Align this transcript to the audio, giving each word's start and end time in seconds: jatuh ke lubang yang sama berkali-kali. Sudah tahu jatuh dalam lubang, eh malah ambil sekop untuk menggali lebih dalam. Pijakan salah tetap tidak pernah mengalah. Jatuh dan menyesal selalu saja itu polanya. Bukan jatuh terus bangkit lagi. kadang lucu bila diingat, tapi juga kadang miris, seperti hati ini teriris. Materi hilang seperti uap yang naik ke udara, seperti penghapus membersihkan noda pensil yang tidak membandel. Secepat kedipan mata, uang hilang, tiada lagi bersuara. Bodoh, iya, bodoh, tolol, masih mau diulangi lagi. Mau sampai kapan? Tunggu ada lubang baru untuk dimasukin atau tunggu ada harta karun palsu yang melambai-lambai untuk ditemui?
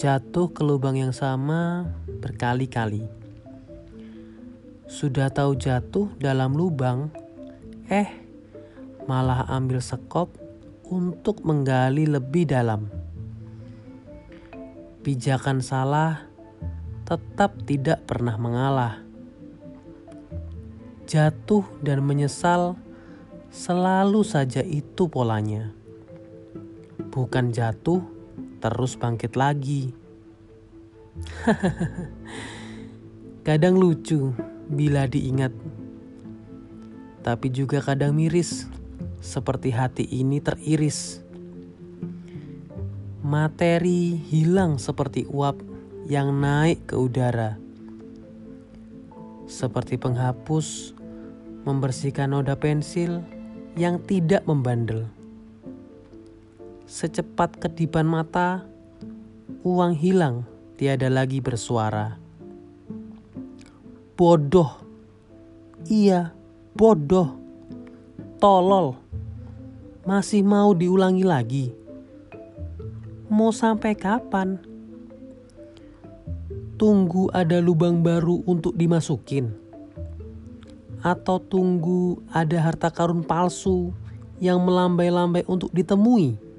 jatuh 0.00 0.48
ke 0.48 0.64
lubang 0.64 0.96
yang 0.96 1.12
sama 1.12 1.84
berkali-kali. 2.24 3.04
Sudah 4.88 5.28
tahu 5.28 5.60
jatuh 5.60 6.08
dalam 6.16 6.56
lubang, 6.56 7.12
eh 7.84 8.08
malah 9.04 9.44
ambil 9.52 9.76
sekop 9.84 10.32
untuk 10.88 11.44
menggali 11.44 12.08
lebih 12.08 12.48
dalam. 12.48 12.88
Pijakan 15.04 15.60
salah 15.60 16.24
tetap 17.04 17.60
tidak 17.68 18.08
pernah 18.08 18.40
mengalah. 18.40 19.04
Jatuh 21.04 21.68
dan 21.84 22.00
menyesal 22.00 22.80
selalu 23.52 24.24
saja 24.24 24.64
itu 24.64 25.12
polanya. 25.12 25.76
Bukan 27.12 27.52
jatuh 27.52 28.19
terus 28.60 28.94
bangkit 28.94 29.34
lagi. 29.34 29.90
kadang 33.48 33.80
lucu 33.80 34.30
bila 34.70 35.08
diingat, 35.08 35.50
tapi 37.24 37.50
juga 37.50 37.82
kadang 37.82 38.14
miris, 38.14 38.68
seperti 39.18 39.74
hati 39.74 40.04
ini 40.06 40.38
teriris. 40.38 41.24
Materi 43.20 44.16
hilang 44.16 44.80
seperti 44.80 45.28
uap 45.28 45.60
yang 46.08 46.40
naik 46.40 46.88
ke 46.88 46.96
udara, 46.96 47.60
seperti 49.44 50.00
penghapus 50.00 50.96
membersihkan 51.62 52.32
noda 52.32 52.56
pensil 52.56 53.20
yang 53.76 54.00
tidak 54.02 54.42
membandel. 54.48 55.19
Secepat 56.90 57.54
kedipan 57.54 58.02
mata, 58.02 58.66
uang 59.62 59.94
hilang, 59.94 60.42
tiada 60.74 61.06
lagi 61.06 61.38
bersuara. 61.38 62.18
Bodoh, 64.18 64.74
iya, 65.86 66.34
bodoh, 66.74 67.38
tolol, 68.42 68.98
masih 70.02 70.42
mau 70.42 70.74
diulangi 70.74 71.22
lagi. 71.22 71.66
Mau 73.30 73.54
sampai 73.54 73.94
kapan? 73.94 74.58
Tunggu 76.74 77.30
ada 77.30 77.62
lubang 77.62 78.02
baru 78.02 78.42
untuk 78.50 78.74
dimasukin 78.74 79.54
atau 81.06 81.38
tunggu 81.38 82.18
ada 82.34 82.58
harta 82.58 82.90
karun 82.90 83.22
palsu 83.22 83.94
yang 84.42 84.58
melambai-lambai 84.66 85.46
untuk 85.46 85.70
ditemui? 85.70 86.49